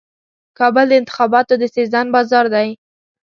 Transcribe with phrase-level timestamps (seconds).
[0.59, 2.67] کابل د انتخاباتو د سیزن بازار دی.